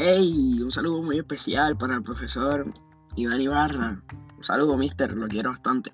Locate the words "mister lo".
4.76-5.26